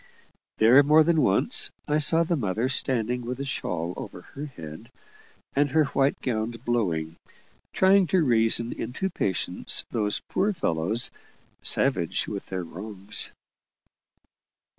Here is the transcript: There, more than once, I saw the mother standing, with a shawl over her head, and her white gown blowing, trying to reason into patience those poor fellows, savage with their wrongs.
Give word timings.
There, 0.57 0.81
more 0.81 1.03
than 1.03 1.21
once, 1.21 1.69
I 1.87 1.99
saw 1.99 2.23
the 2.23 2.35
mother 2.35 2.67
standing, 2.69 3.21
with 3.21 3.39
a 3.39 3.45
shawl 3.45 3.93
over 3.95 4.21
her 4.33 4.47
head, 4.47 4.89
and 5.55 5.69
her 5.69 5.83
white 5.83 6.19
gown 6.23 6.49
blowing, 6.65 7.17
trying 7.71 8.07
to 8.07 8.23
reason 8.23 8.73
into 8.73 9.11
patience 9.11 9.85
those 9.91 10.19
poor 10.27 10.53
fellows, 10.53 11.11
savage 11.61 12.27
with 12.27 12.47
their 12.47 12.63
wrongs. 12.63 13.29